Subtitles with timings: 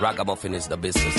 [0.00, 1.14] Ragamuffin is the business.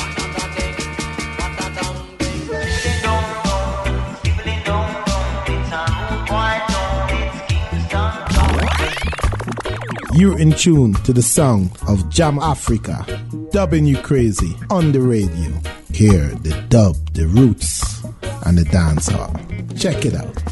[10.13, 15.51] You're in tune to the song of Jamáfrika, dubbing you crazy on the radio.
[15.91, 18.01] Hear the dub, the roots,
[18.45, 19.35] and the dancehall.
[19.77, 20.44] Check it out.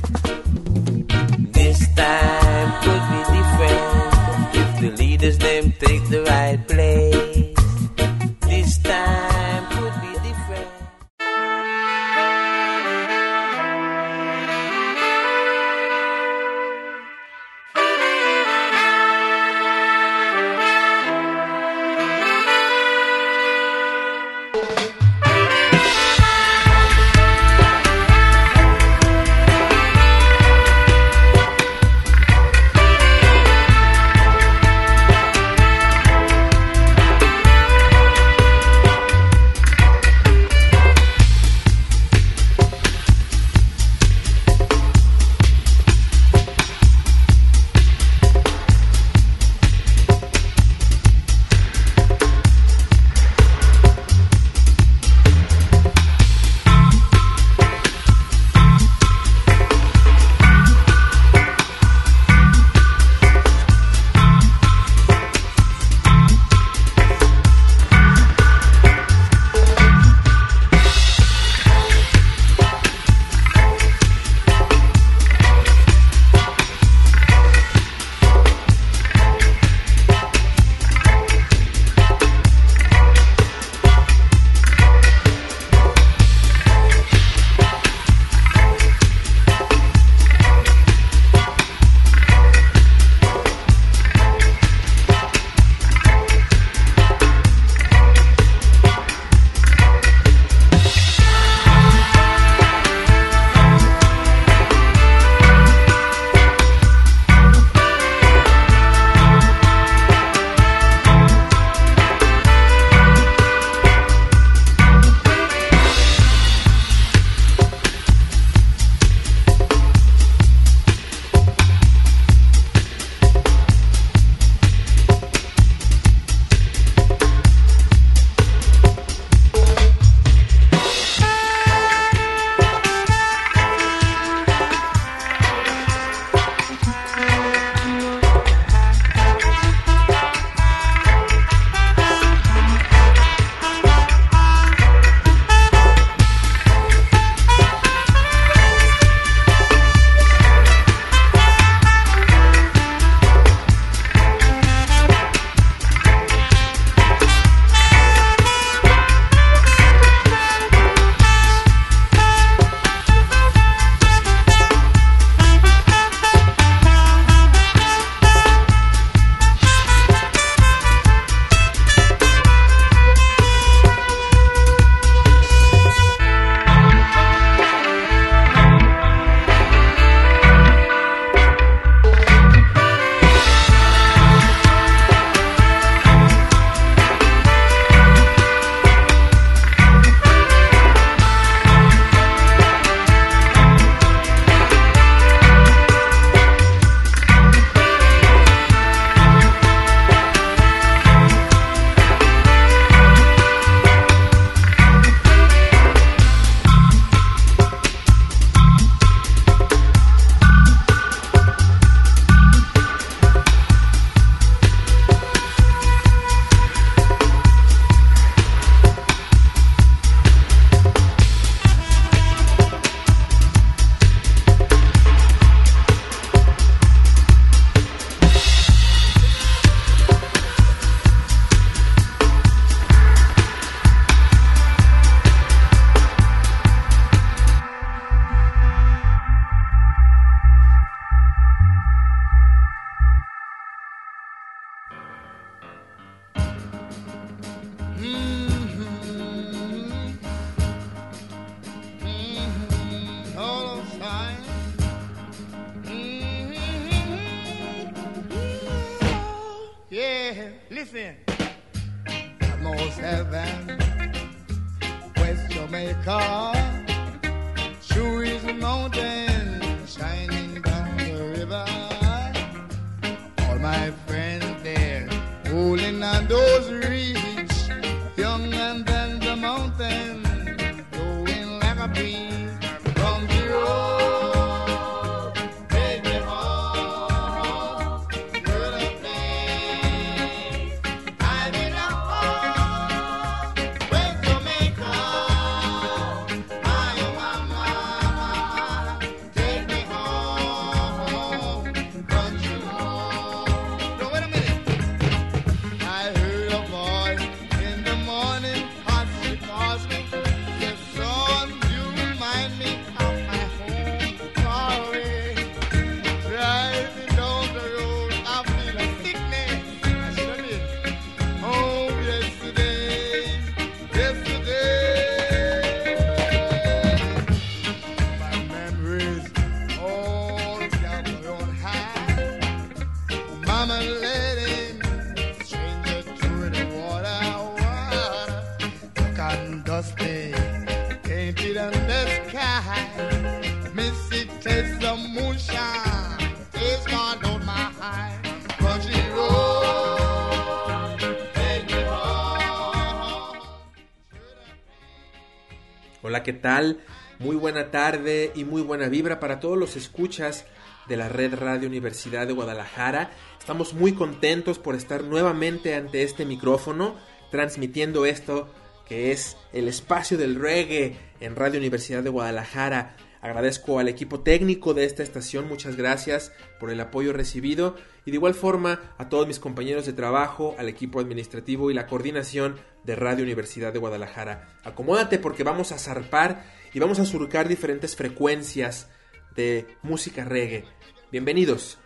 [356.23, 356.79] ¿Qué tal?
[357.19, 360.45] Muy buena tarde y muy buena vibra para todos los escuchas
[360.87, 363.11] de la Red Radio Universidad de Guadalajara.
[363.39, 366.95] Estamos muy contentos por estar nuevamente ante este micrófono,
[367.29, 368.49] transmitiendo esto
[368.87, 372.95] que es el espacio del reggae en Radio Universidad de Guadalajara.
[373.23, 378.17] Agradezco al equipo técnico de esta estación, muchas gracias por el apoyo recibido y de
[378.17, 382.97] igual forma a todos mis compañeros de trabajo, al equipo administrativo y la coordinación de
[382.97, 384.49] Radio Universidad de Guadalajara.
[384.65, 386.43] Acomódate porque vamos a zarpar
[386.73, 388.89] y vamos a surcar diferentes frecuencias
[389.37, 390.65] de música reggae.
[391.09, 391.79] Bienvenidos.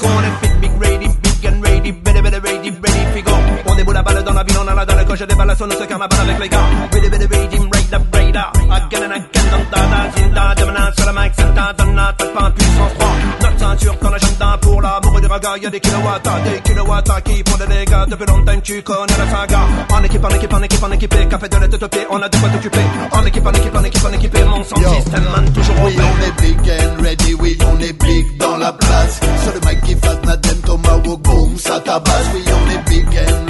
[0.00, 3.32] Qu'on est big, big, ready, big and ready, better, better, ready, ready, figo.
[3.66, 5.56] On déboule la balle dans la ville, on a la dans le coche des balles,
[5.56, 6.58] se calme pas avec les gars.
[6.92, 8.56] Ready, ready, raid up, raid up.
[8.70, 12.32] Again and again, dans ta da, zinda, devenant sur le mic, c'est ta, donna, tape
[12.34, 13.49] pas en puissance 3.
[13.60, 17.66] Ceinture qu'on agenda pour l'amour du raga, y'a des kilowatts, des kilowatts qui font des
[17.66, 18.08] dégâts.
[18.08, 19.60] Depuis longtemps, tu connais la saga.
[19.92, 22.36] En équipe, en équipe, en équipe, en équipe, café de lait topé, on a de
[22.38, 22.80] quoi t'occuper.
[23.12, 24.94] En équipe, en équipe, en équipe, en équipe, mon Yo.
[24.94, 28.72] système, man, toujours Oui, on est big and ready, oui, on est big dans la
[28.72, 29.20] place.
[29.42, 32.30] Sur le mic qui fait Nadem Tomahawk, boom, ça tabasse.
[32.34, 33.49] Oui, on est big and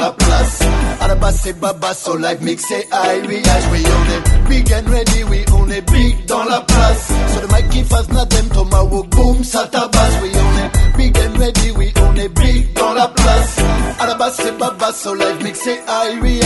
[0.00, 0.58] la place.
[1.00, 3.42] À la base, c'est Baba, so like mixé high, oui,
[3.72, 7.08] oui, on est big and ready, oui, on est big dans la place.
[7.32, 10.16] Sur le mic qui fait Nadem Tomahawk, boom, ça tabasse.
[10.22, 13.56] Oui, on est big and ready, oui, on est big dans la place.
[13.98, 16.40] À la base, c'est Baba, so mixé high, oui,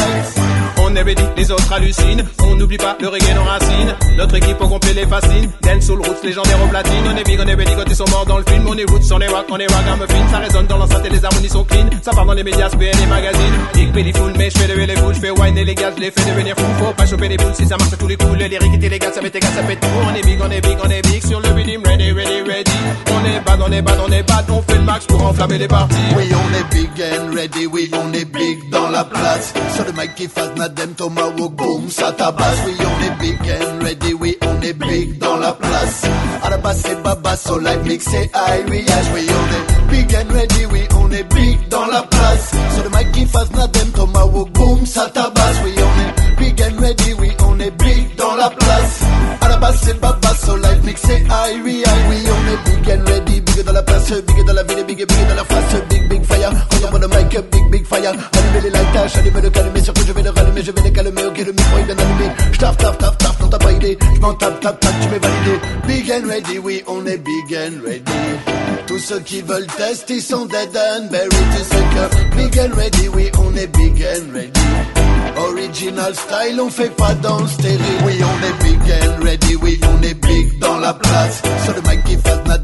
[0.79, 2.25] On est ready, les autres hallucinent.
[2.47, 3.95] On n'oublie pas le reggae, nos racines.
[4.17, 5.51] Notre équipe au complet les fascine.
[5.63, 7.05] Dance soul roots, légendaire au platine.
[7.13, 8.65] On est big, on est ready, quand ils sont morts dans le film.
[8.69, 10.29] On est roots, on est rock, on est ragamuffin.
[10.31, 11.87] Ça résonne dans l'enceinte et les harmonies sont clean.
[12.03, 13.55] Ça part dans les médias, et les magazines.
[13.75, 15.15] Big Billy Fool, mais je fais lever les foules.
[15.15, 16.65] Je fais wine et les gars, je les fais devenir fou.
[16.79, 18.39] Faut pas choper les boules si ça marche à tous les coups.
[18.39, 19.89] Les lyriques et les gars, ça m'est égal, ça fait tout.
[20.11, 21.25] On est big, on est big, on est big.
[21.25, 22.73] Sur le rhythm, ready, ready, ready.
[23.11, 24.44] On est bad, on est bad, on est bad.
[24.49, 25.95] On fait le max pour enflammer les parties.
[26.17, 29.53] Oui, on est big and ready, oui, on est big dans la place.
[29.75, 32.59] Sur le mic qui fasse Nadem Tomahawk, boom, ça tabasse.
[32.67, 36.03] Oui, on est big and ready, oui, on est big dans la place.
[36.43, 38.85] À la base, c'est Baba, so like mixé high, oui,
[39.15, 42.51] oui, on est big and ready, oui, on est big dans la place.
[42.75, 45.57] Sur le mic qui fasse Nadem Tomahawk, boom, ça tabasse.
[45.65, 49.01] Oui, on est big and ready, oui, on est big dans la place.
[49.41, 51.83] À la base, c'est Baba, so like mixé high, oui,
[53.64, 56.52] dans la place, big dans la ville, big, big dans la face, big, big fire.
[56.71, 58.11] Regarde le mic, big, big fire.
[58.11, 61.25] Allumer les lights, allumer le calmer, surtout je vais le rallumer, je vais les calmer,
[61.25, 62.30] ok, le micro est bien allumé.
[62.52, 63.99] J'taf, taf, taf, taf, non t'as pas idée.
[64.16, 65.61] J'm'en tape, tape, tape, tu m'es validé.
[65.87, 68.02] Big and ready, oui, on est big and ready.
[68.87, 71.30] Tous ceux qui veulent tester sont dead and buried.
[71.30, 74.52] Tu sais que big and ready, oui, on est big and ready.
[75.37, 77.78] Original style, on fait pas dans le stérile.
[78.04, 81.42] Oui, on est big and ready, oui, on est big dans la place.
[81.64, 82.63] Sur le mic qui Tomahawk, boom,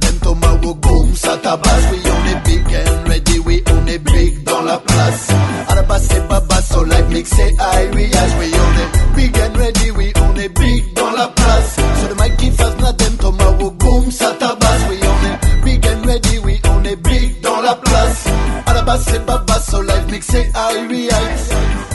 [1.21, 1.87] ça tabasse.
[1.93, 5.29] Oui, on est big and ready, oui, on est big dans la place.
[5.69, 9.59] À la base, c'est Baba, so like mixé high, oui, oui, on est big and
[9.59, 11.77] ready, oui, on est big dans la place.
[11.99, 14.83] Sur le mic qui fait Nadem Tomahawk, boom, ça tabasse.
[14.89, 18.25] Oui, on est big and ready, oui, on est big dans la place.
[18.67, 21.90] À la base, Baba say Baba so life make say I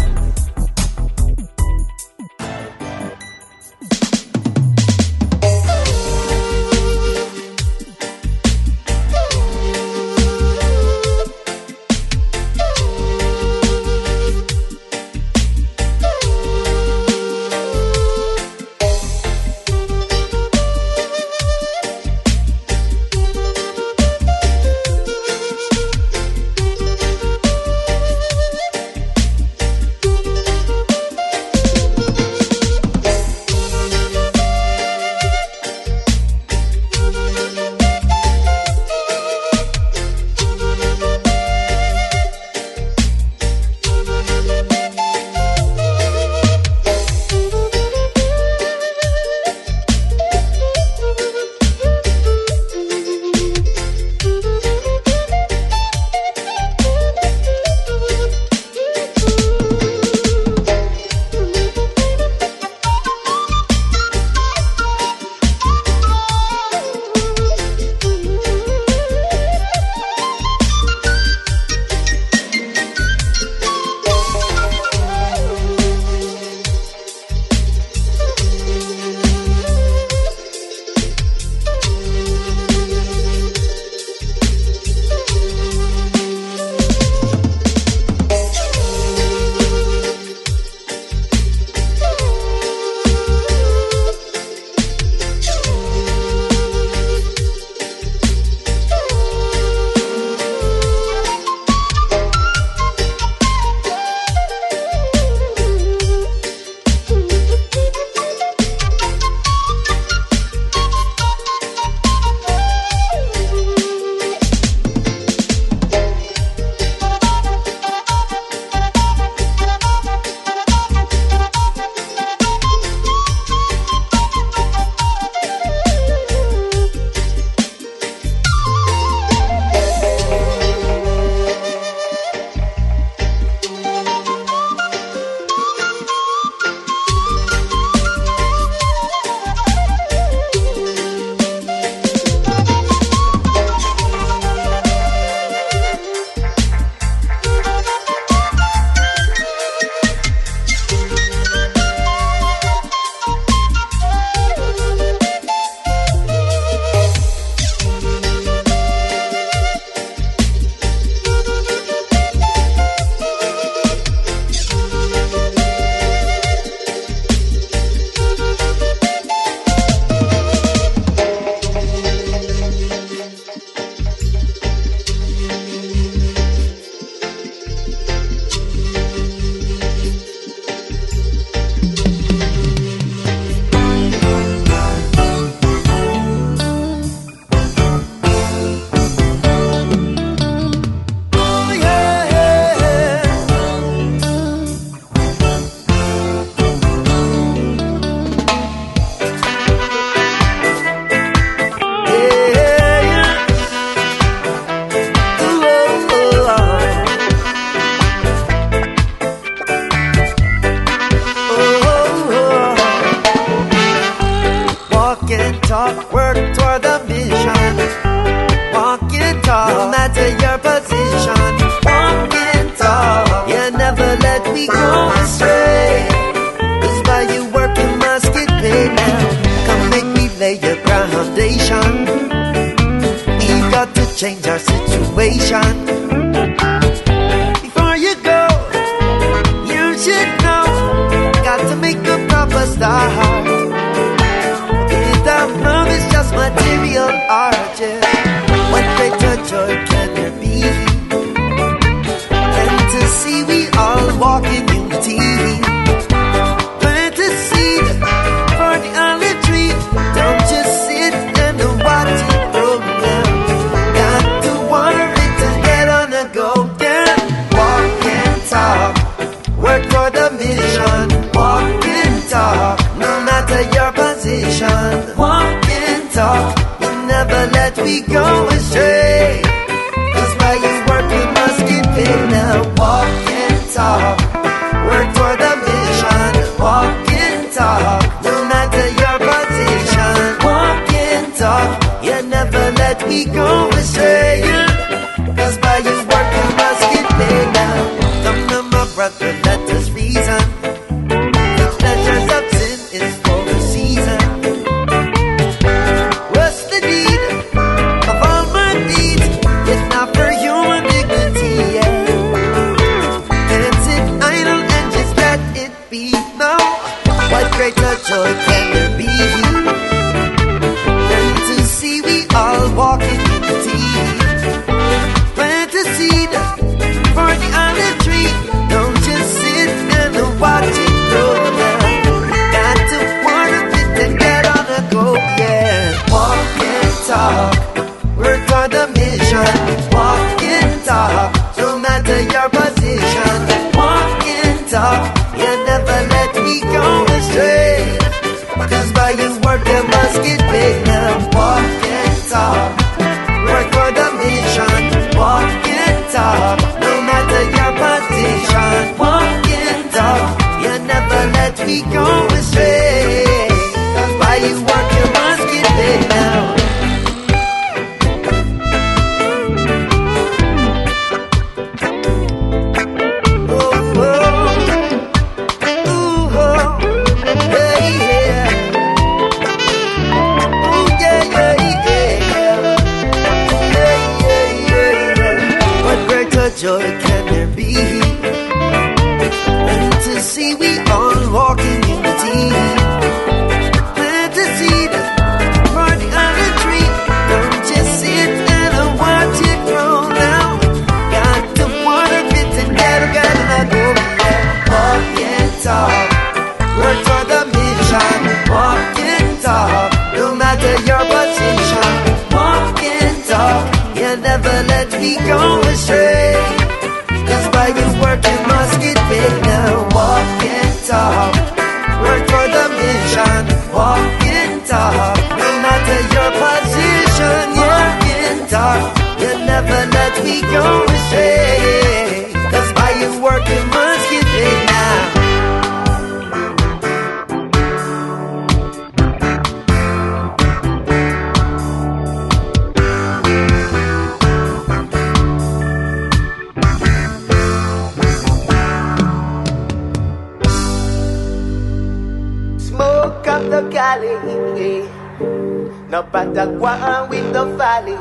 [455.18, 457.96] No better one with the valley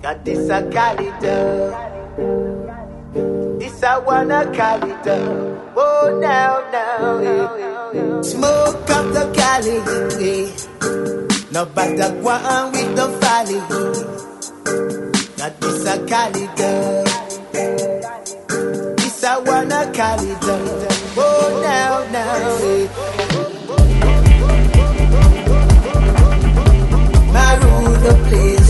[0.00, 1.74] Got this a calendar.
[3.58, 5.18] This I wanna kalida
[5.76, 9.78] oh now now smoke up the cali
[11.50, 13.60] No better one with the valley
[15.36, 17.04] Got this a calendar.
[18.96, 20.56] This I wanna kalida
[21.16, 23.21] oh now now eh.
[28.02, 28.61] the place.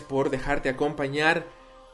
[0.00, 1.44] por dejarte acompañar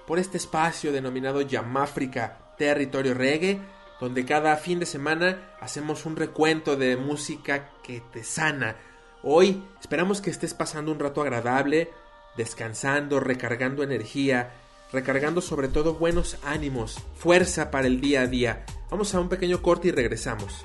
[0.07, 3.61] por este espacio denominado Yamáfrica, territorio reggae,
[4.01, 8.77] donde cada fin de semana hacemos un recuento de música que te sana.
[9.23, 11.91] Hoy esperamos que estés pasando un rato agradable,
[12.37, 14.53] descansando, recargando energía,
[14.93, 18.65] recargando sobre todo buenos ánimos, fuerza para el día a día.
[18.91, 20.65] Vamos a un pequeño corte y regresamos.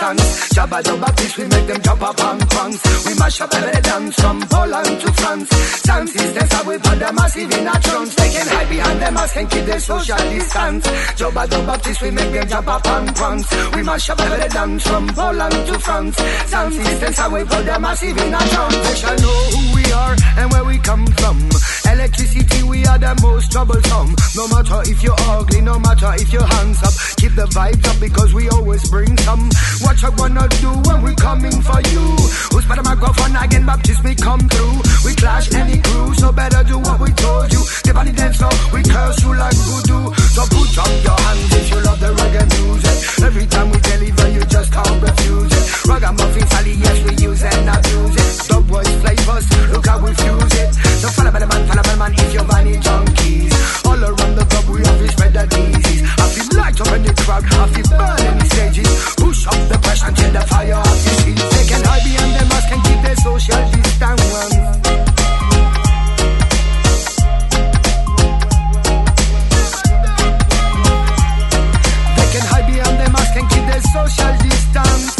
[0.00, 3.06] Jabba the Baptist, we make them jump up on punks.
[3.06, 5.48] We mash up every dance from Poland to France.
[5.84, 8.14] Sound systems how we put the massive in our trunks.
[8.14, 10.86] They can hide behind them mask and keep the social distance.
[11.20, 13.76] Jabba the Baptist, we make them jump up on punks.
[13.76, 16.16] We mash up every dance from Poland to France.
[16.48, 18.76] Sound systems how we put the massive in our trunks.
[18.88, 21.36] They shall know who we are and where we come from.
[21.92, 24.16] Electricity, we are the most troublesome.
[24.34, 28.00] No matter if you're ugly, no matter if your hands up, keep the vibes up
[28.00, 29.50] because we always bring some.
[29.90, 32.04] What I wanna do when we coming for you?
[32.54, 33.66] Who's better microphone again?
[33.66, 34.78] Baptist, me come through.
[35.04, 37.58] We clash any crew, so better do what we told you.
[37.82, 40.14] The body dance floor, we curse you like voodoo.
[40.30, 42.96] So put up your hands if you love the reggae music.
[43.18, 45.64] Every time we deliver, you just can't refuse it.
[45.82, 48.46] Ragamuffin Sally, yes, we use and abuse it.
[48.46, 50.70] Dub boys flavors, look how we fuse it.
[51.02, 53.52] So follow the man, follow the man if you're vanny junkies.
[53.90, 56.06] All around the club, we to spread the disease.
[56.14, 58.86] I feel light up in the crowd, I feel burn in the stages.
[59.18, 61.42] Push up the pressure until the fire off the seats.
[61.56, 64.22] They can hide behind the mask and keep their social distance.
[72.16, 75.19] They can hide behind the mask and keep their social distance.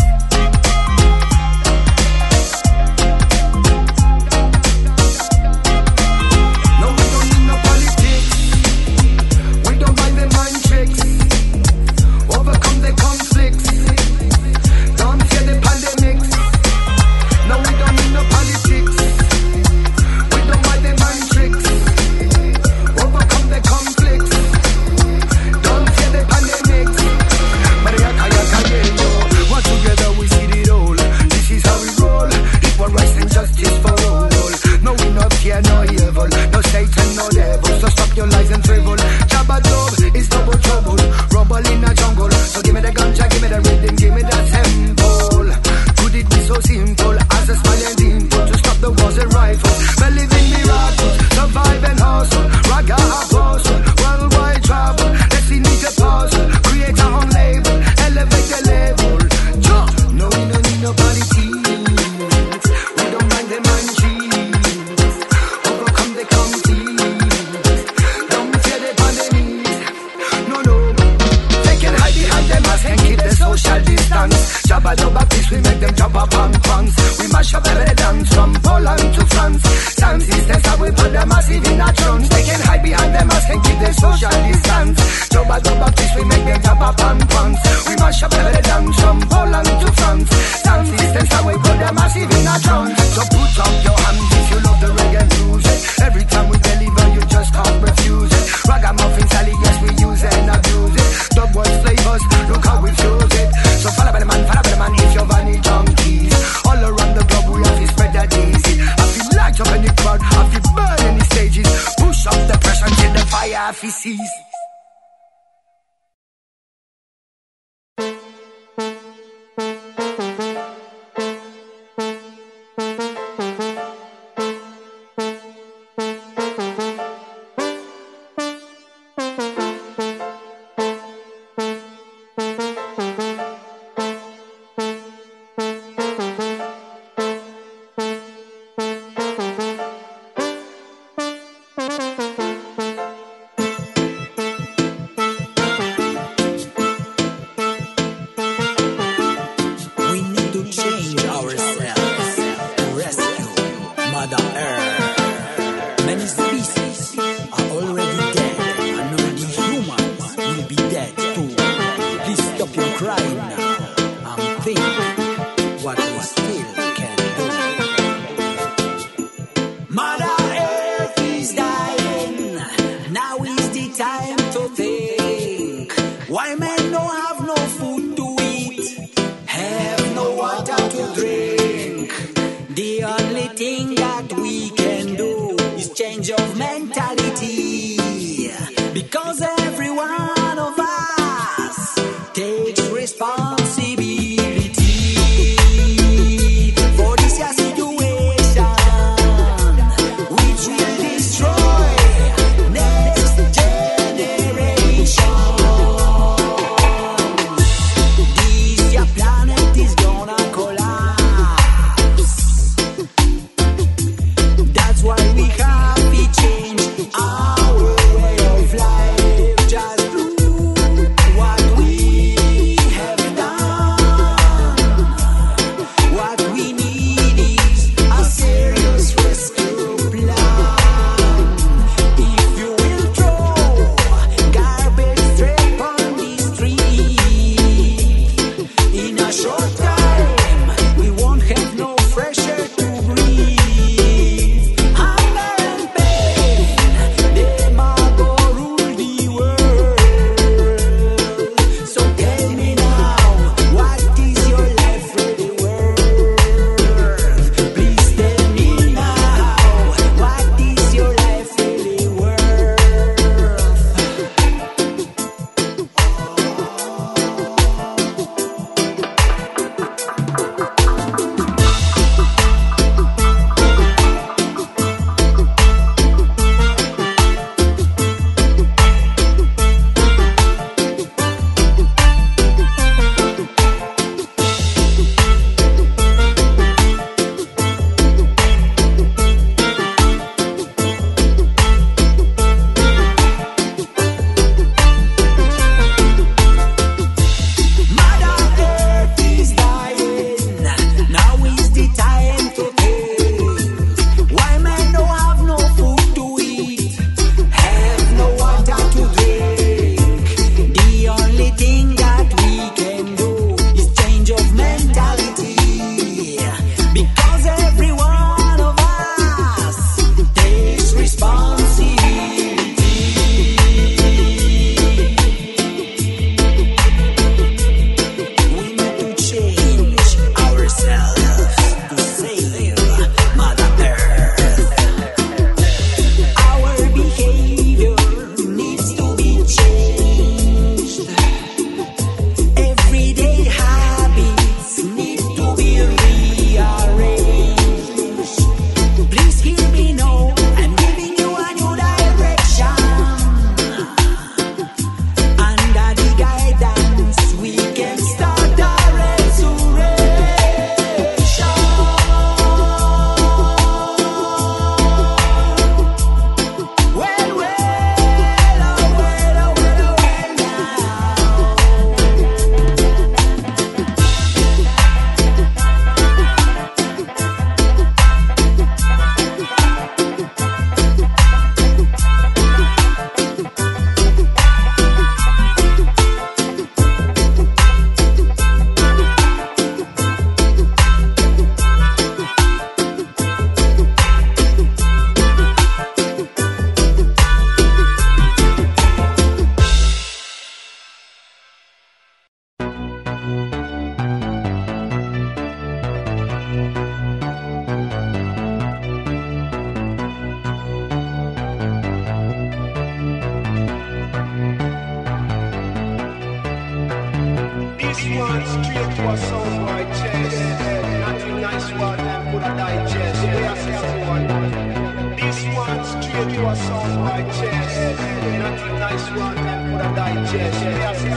[426.51, 428.01] A sound boy chest.
[428.43, 430.63] Nothing nice one and put a digest.
[430.63, 430.65] I
[431.01, 431.15] say.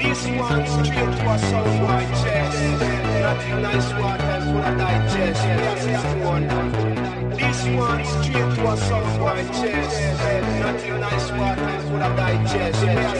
[0.00, 2.60] This one straight to a sound boy chest.
[3.24, 5.42] Nothing nice one and put a digest.
[5.44, 5.46] I
[5.84, 5.98] say.
[7.38, 9.96] This one straight to a sound boy chest.
[10.60, 12.78] Nothing nice one and put a digest.
[12.84, 13.12] Yeah, I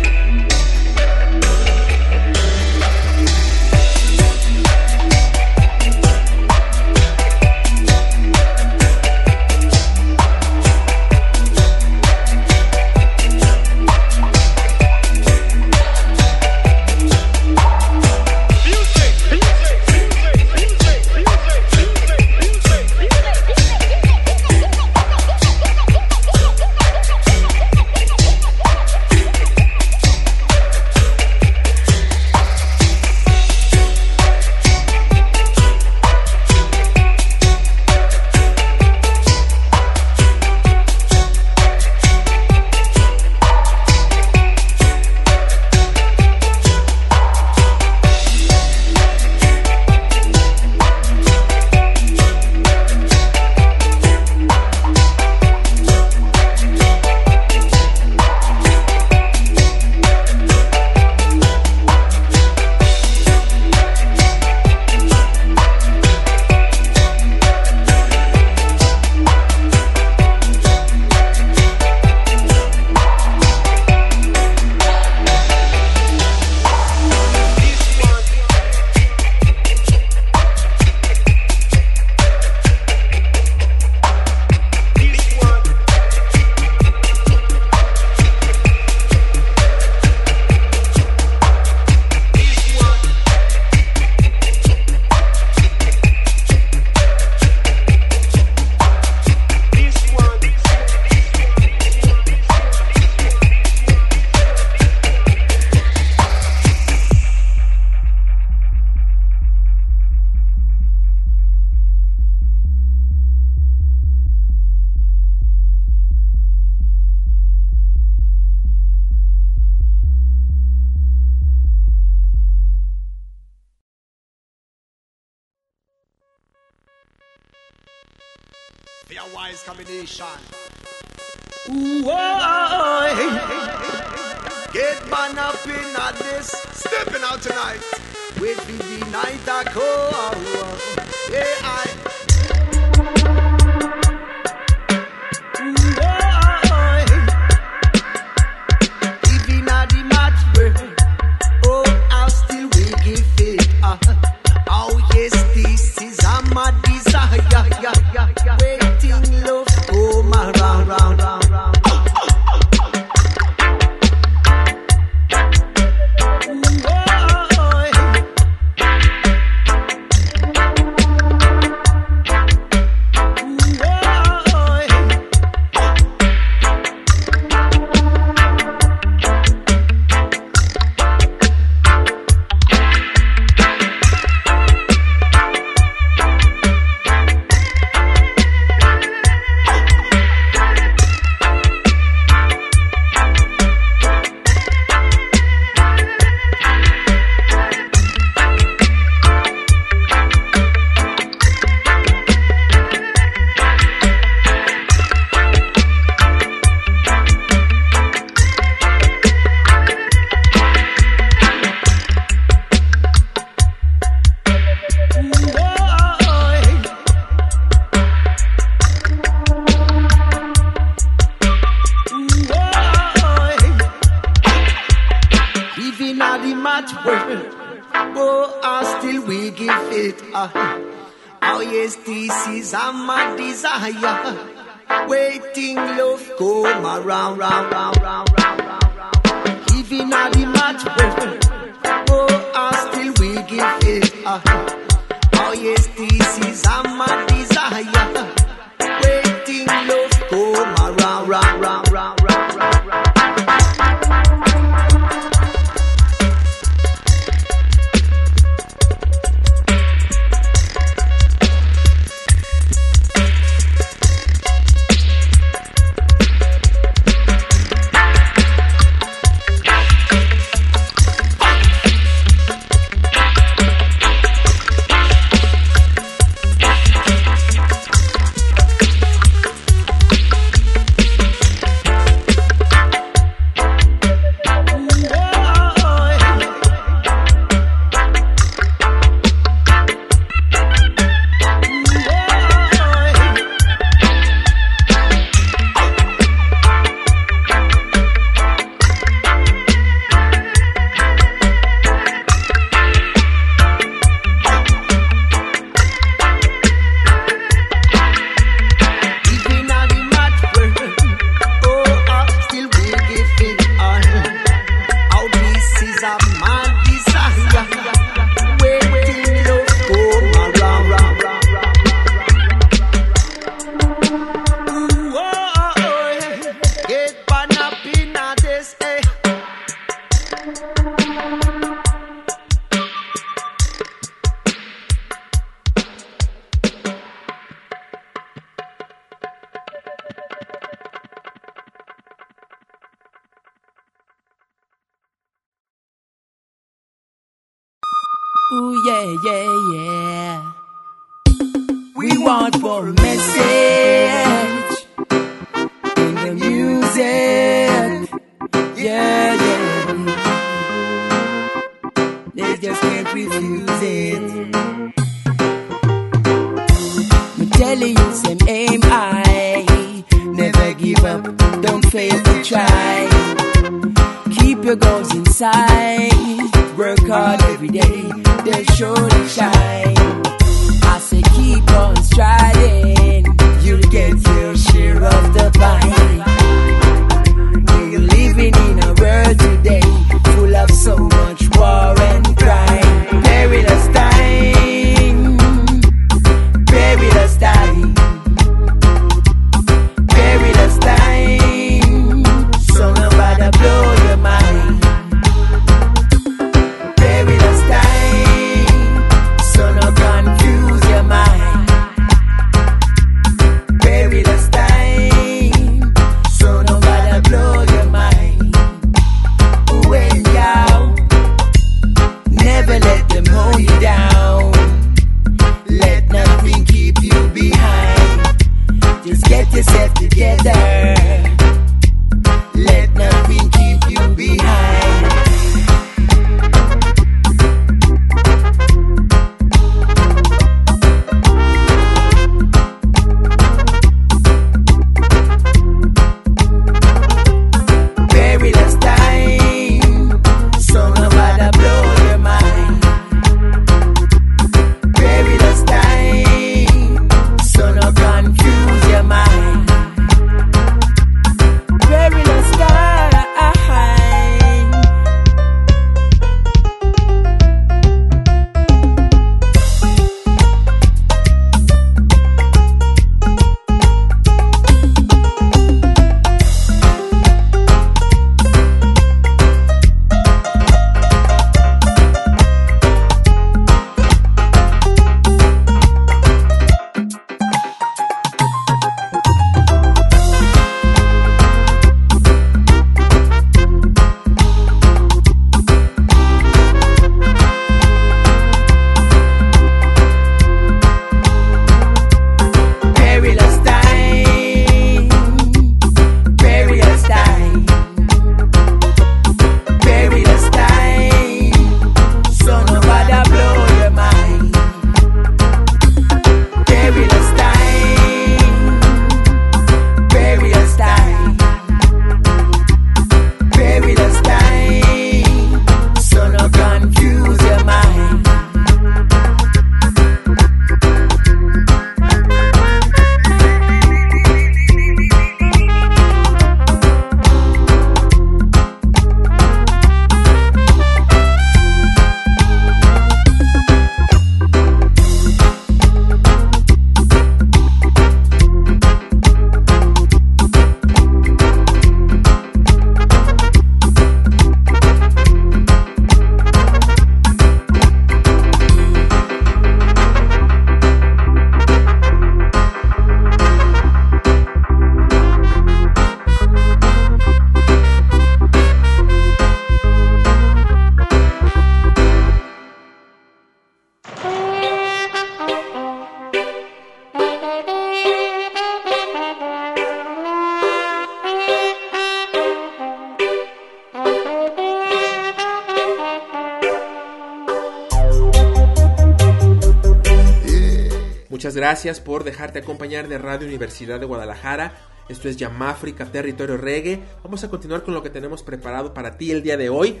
[591.60, 594.72] gracias por dejarte acompañar de Radio Universidad de Guadalajara.
[595.10, 597.02] Esto es Yamáfrica Territorio Reggae.
[597.22, 600.00] Vamos a continuar con lo que tenemos preparado para ti el día de hoy.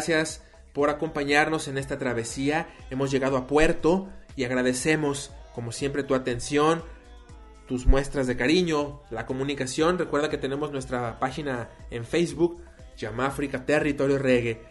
[0.00, 0.42] gracias
[0.72, 2.68] por acompañarnos en esta travesía.
[2.88, 6.82] Hemos llegado a puerto y agradecemos, como siempre, tu atención,
[7.68, 9.98] tus muestras de cariño, la comunicación.
[9.98, 12.62] Recuerda que tenemos nuestra página en Facebook,
[12.96, 14.62] Yamáfrica Territorio Reggae.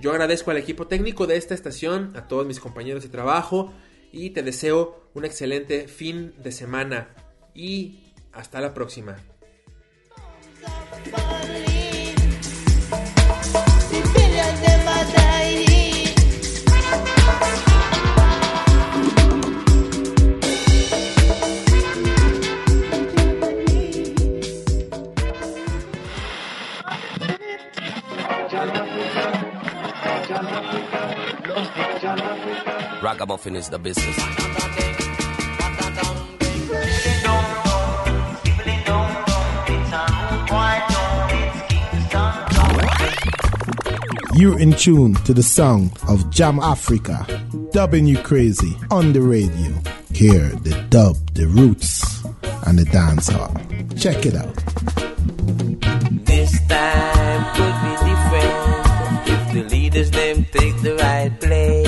[0.00, 3.74] Yo agradezco al equipo técnico de esta estación, a todos mis compañeros de trabajo
[4.10, 7.14] y te deseo un excelente fin de semana
[7.52, 9.18] y hasta la próxima.
[33.00, 34.97] Ragamuffin is the business.
[44.38, 49.74] You're in tune to the sound of Jamáfrika, dubbing you crazy on the radio.
[50.14, 52.22] Hear the dub, the roots,
[52.64, 53.52] and the dance hall.
[53.98, 54.54] Check it out.
[56.24, 61.87] This time could be different if the leaders them take the right place.